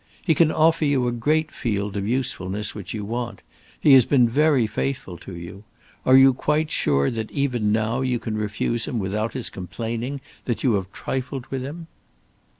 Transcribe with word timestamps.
He 0.23 0.33
can 0.33 0.51
offer 0.51 0.83
you 0.83 1.07
a 1.07 1.11
great 1.11 1.51
field 1.51 1.95
of 1.95 2.07
usefulness 2.07 2.73
which 2.73 2.91
you 2.91 3.05
want. 3.05 3.43
He 3.79 3.93
has 3.93 4.03
been 4.03 4.27
very 4.27 4.65
faithful 4.65 5.15
to 5.19 5.35
you. 5.35 5.63
Are 6.07 6.17
you 6.17 6.33
quite 6.33 6.71
sure 6.71 7.11
that 7.11 7.29
even 7.29 7.71
now 7.71 8.01
you 8.01 8.17
can 8.17 8.35
refuse 8.35 8.85
him 8.85 8.97
without 8.97 9.33
his 9.33 9.51
complaining 9.51 10.19
that 10.45 10.63
you 10.63 10.73
have 10.73 10.91
trifled 10.91 11.45
with 11.51 11.61
him?" 11.61 11.85